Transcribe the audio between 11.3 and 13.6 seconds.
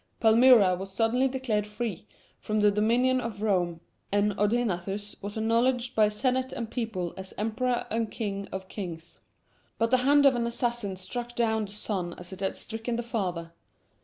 down the son as it had stricken the father.